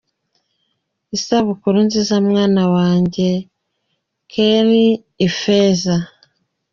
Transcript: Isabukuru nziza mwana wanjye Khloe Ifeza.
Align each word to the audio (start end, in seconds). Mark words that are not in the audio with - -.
Isabukuru 1.17 1.77
nziza 1.87 2.15
mwana 2.29 2.63
wanjye 2.75 3.29
Khloe 4.31 4.87
Ifeza. 5.27 5.95